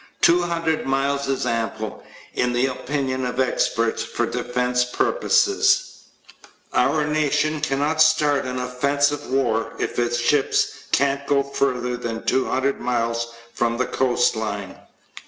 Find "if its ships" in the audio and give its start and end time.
9.77-10.85